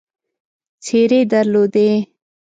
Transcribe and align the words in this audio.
څېرې 0.83 1.21
درلودې. 1.31 1.89